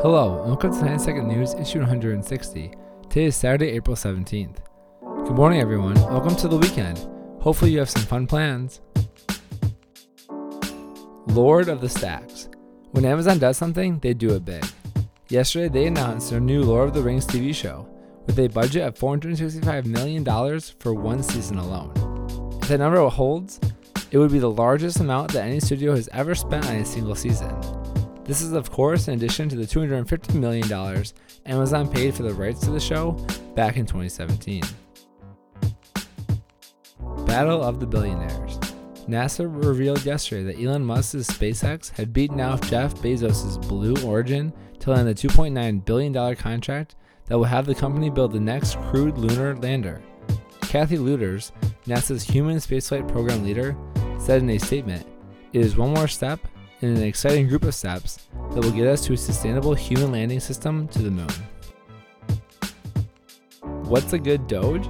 Hello, 0.00 0.38
and 0.42 0.46
welcome 0.46 0.72
to 0.72 0.84
90 0.84 1.02
Second 1.02 1.26
News, 1.26 1.54
issue 1.54 1.80
160. 1.80 2.70
Today 3.10 3.24
is 3.24 3.34
Saturday, 3.34 3.70
April 3.70 3.96
17th. 3.96 4.58
Good 5.00 5.34
morning, 5.34 5.60
everyone. 5.60 5.94
Welcome 5.94 6.36
to 6.36 6.46
the 6.46 6.56
weekend. 6.56 6.98
Hopefully, 7.40 7.72
you 7.72 7.80
have 7.80 7.90
some 7.90 8.02
fun 8.02 8.28
plans. 8.28 8.80
Lord 11.26 11.68
of 11.68 11.80
the 11.80 11.88
Stacks. 11.88 12.48
When 12.92 13.04
Amazon 13.04 13.40
does 13.40 13.56
something, 13.56 13.98
they 13.98 14.14
do 14.14 14.36
it 14.36 14.44
big. 14.44 14.64
Yesterday, 15.30 15.68
they 15.68 15.86
announced 15.88 16.30
their 16.30 16.38
new 16.38 16.62
Lord 16.62 16.90
of 16.90 16.94
the 16.94 17.02
Rings 17.02 17.26
TV 17.26 17.52
show, 17.52 17.88
with 18.24 18.38
a 18.38 18.46
budget 18.46 18.82
of 18.82 18.94
$465 18.94 19.84
million 19.84 20.24
for 20.78 20.94
one 20.94 21.24
season 21.24 21.58
alone. 21.58 21.90
If 22.62 22.68
that 22.68 22.78
number 22.78 23.04
holds, 23.08 23.58
it 24.12 24.18
would 24.18 24.30
be 24.30 24.38
the 24.38 24.48
largest 24.48 25.00
amount 25.00 25.32
that 25.32 25.44
any 25.44 25.58
studio 25.58 25.96
has 25.96 26.08
ever 26.12 26.36
spent 26.36 26.66
on 26.66 26.76
a 26.76 26.84
single 26.84 27.16
season. 27.16 27.50
This 28.28 28.42
is, 28.42 28.52
of 28.52 28.70
course, 28.70 29.08
in 29.08 29.14
addition 29.14 29.48
to 29.48 29.56
the 29.56 29.64
$250 29.64 30.34
million 30.34 30.70
Amazon 31.46 31.88
paid 31.88 32.14
for 32.14 32.24
the 32.24 32.34
rights 32.34 32.60
to 32.60 32.70
the 32.70 32.78
show 32.78 33.12
back 33.54 33.78
in 33.78 33.86
2017. 33.86 34.62
Battle 37.24 37.62
of 37.62 37.80
the 37.80 37.86
Billionaires. 37.86 38.58
NASA 39.08 39.48
revealed 39.48 40.04
yesterday 40.04 40.42
that 40.42 40.62
Elon 40.62 40.84
Musk's 40.84 41.26
SpaceX 41.26 41.90
had 41.92 42.12
beaten 42.12 42.38
out 42.38 42.60
Jeff 42.66 42.94
Bezos' 42.96 43.66
Blue 43.66 43.96
Origin 44.06 44.52
to 44.80 44.90
land 44.90 45.08
the 45.08 45.14
$2.9 45.14 45.82
billion 45.86 46.36
contract 46.36 46.96
that 47.28 47.38
will 47.38 47.44
have 47.44 47.64
the 47.64 47.74
company 47.74 48.10
build 48.10 48.32
the 48.32 48.40
next 48.40 48.78
crewed 48.90 49.16
lunar 49.16 49.56
lander. 49.56 50.02
Kathy 50.60 50.98
Lueders, 50.98 51.52
NASA's 51.86 52.24
human 52.24 52.58
spaceflight 52.58 53.10
program 53.10 53.42
leader, 53.42 53.74
said 54.18 54.42
in 54.42 54.50
a 54.50 54.58
statement, 54.58 55.06
It 55.54 55.62
is 55.62 55.78
one 55.78 55.94
more 55.94 56.08
step 56.08 56.40
in 56.80 56.90
an 56.90 57.02
exciting 57.02 57.48
group 57.48 57.64
of 57.64 57.74
steps 57.74 58.26
that 58.52 58.62
will 58.62 58.70
get 58.70 58.86
us 58.86 59.04
to 59.06 59.12
a 59.12 59.16
sustainable 59.16 59.74
human 59.74 60.12
landing 60.12 60.40
system 60.40 60.86
to 60.88 61.00
the 61.00 61.10
moon. 61.10 61.28
What's 63.84 64.12
a 64.12 64.18
good 64.18 64.46
Doge? 64.46 64.86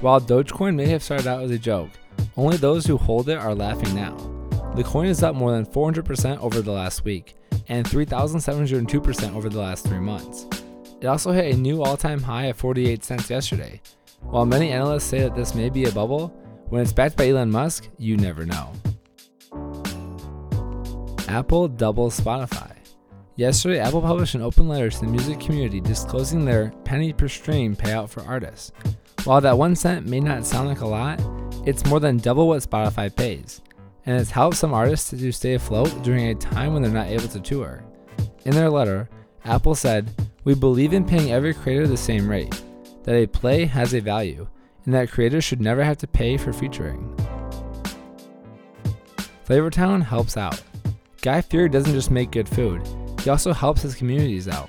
While 0.00 0.20
Dogecoin 0.20 0.74
may 0.74 0.86
have 0.86 1.02
started 1.02 1.26
out 1.26 1.42
as 1.42 1.50
a 1.50 1.58
joke, 1.58 1.90
only 2.36 2.56
those 2.56 2.86
who 2.86 2.96
hold 2.96 3.28
it 3.28 3.38
are 3.38 3.54
laughing 3.54 3.94
now. 3.94 4.16
The 4.76 4.84
coin 4.84 5.06
is 5.06 5.22
up 5.22 5.34
more 5.34 5.52
than 5.52 5.66
400% 5.66 6.38
over 6.40 6.60
the 6.60 6.72
last 6.72 7.04
week 7.04 7.36
and 7.68 7.86
3,702% 7.86 9.34
over 9.34 9.48
the 9.48 9.60
last 9.60 9.86
three 9.86 10.00
months. 10.00 10.46
It 11.00 11.06
also 11.06 11.32
hit 11.32 11.54
a 11.54 11.58
new 11.58 11.82
all 11.82 11.96
time 11.96 12.22
high 12.22 12.46
of 12.46 12.56
48 12.56 13.04
cents 13.04 13.30
yesterday. 13.30 13.80
While 14.20 14.46
many 14.46 14.70
analysts 14.70 15.04
say 15.04 15.20
that 15.20 15.36
this 15.36 15.54
may 15.54 15.68
be 15.68 15.84
a 15.84 15.92
bubble, 15.92 16.28
when 16.68 16.82
it's 16.82 16.92
backed 16.92 17.16
by 17.16 17.28
Elon 17.28 17.50
Musk, 17.50 17.88
you 17.98 18.16
never 18.16 18.46
know. 18.46 18.72
Apple 21.28 21.68
doubles 21.68 22.20
Spotify. 22.20 22.76
Yesterday, 23.36 23.80
Apple 23.80 24.02
published 24.02 24.34
an 24.34 24.42
open 24.42 24.68
letter 24.68 24.90
to 24.90 25.00
the 25.00 25.06
music 25.06 25.40
community 25.40 25.80
disclosing 25.80 26.44
their 26.44 26.70
penny 26.84 27.12
per 27.12 27.28
stream 27.28 27.74
payout 27.74 28.10
for 28.10 28.22
artists. 28.22 28.72
While 29.24 29.40
that 29.40 29.56
one 29.56 29.74
cent 29.74 30.06
may 30.06 30.20
not 30.20 30.44
sound 30.44 30.68
like 30.68 30.82
a 30.82 30.86
lot, 30.86 31.20
it's 31.66 31.86
more 31.86 31.98
than 31.98 32.18
double 32.18 32.46
what 32.46 32.62
Spotify 32.62 33.14
pays, 33.14 33.62
and 34.04 34.20
it's 34.20 34.30
helped 34.30 34.58
some 34.58 34.74
artists 34.74 35.10
to 35.10 35.32
stay 35.32 35.54
afloat 35.54 36.02
during 36.02 36.26
a 36.26 36.34
time 36.34 36.74
when 36.74 36.82
they're 36.82 36.92
not 36.92 37.08
able 37.08 37.28
to 37.28 37.40
tour. 37.40 37.82
In 38.44 38.54
their 38.54 38.70
letter, 38.70 39.08
Apple 39.46 39.74
said, 39.74 40.10
We 40.44 40.54
believe 40.54 40.92
in 40.92 41.06
paying 41.06 41.32
every 41.32 41.54
creator 41.54 41.86
the 41.86 41.96
same 41.96 42.28
rate, 42.28 42.62
that 43.04 43.16
a 43.16 43.26
play 43.26 43.64
has 43.64 43.94
a 43.94 44.00
value, 44.00 44.46
and 44.84 44.92
that 44.92 45.10
creators 45.10 45.44
should 45.44 45.60
never 45.60 45.82
have 45.82 45.98
to 45.98 46.06
pay 46.06 46.36
for 46.36 46.52
featuring. 46.52 47.16
Flavortown 49.46 50.02
helps 50.02 50.36
out. 50.36 50.62
Guy 51.24 51.40
Fieri 51.40 51.70
doesn't 51.70 51.94
just 51.94 52.10
make 52.10 52.32
good 52.32 52.46
food, 52.46 52.86
he 53.22 53.30
also 53.30 53.54
helps 53.54 53.80
his 53.80 53.94
communities 53.94 54.46
out. 54.46 54.68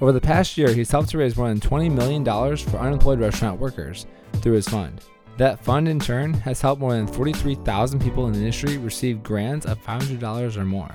Over 0.00 0.12
the 0.12 0.20
past 0.20 0.56
year, 0.56 0.72
he's 0.72 0.88
helped 0.88 1.08
to 1.08 1.18
raise 1.18 1.36
more 1.36 1.48
than 1.48 1.58
$20 1.58 1.92
million 1.92 2.24
for 2.24 2.76
unemployed 2.78 3.18
restaurant 3.18 3.58
workers 3.58 4.06
through 4.34 4.52
his 4.52 4.68
fund. 4.68 5.00
That 5.36 5.64
fund, 5.64 5.88
in 5.88 5.98
turn, 5.98 6.32
has 6.34 6.60
helped 6.60 6.80
more 6.80 6.92
than 6.92 7.08
43,000 7.08 8.00
people 8.00 8.28
in 8.28 8.34
the 8.34 8.38
industry 8.38 8.78
receive 8.78 9.24
grants 9.24 9.66
of 9.66 9.82
$500 9.82 10.56
or 10.56 10.64
more. 10.64 10.94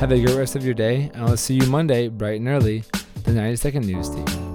Have 0.00 0.10
a 0.10 0.20
great 0.20 0.36
rest 0.36 0.56
of 0.56 0.64
your 0.64 0.74
day, 0.74 1.12
and 1.14 1.22
I'll 1.22 1.36
see 1.36 1.54
you 1.54 1.66
Monday 1.68 2.08
bright 2.08 2.40
and 2.40 2.48
early, 2.48 2.82
the 3.22 3.30
90 3.30 3.54
Second 3.54 3.86
News 3.86 4.10
Team. 4.10 4.45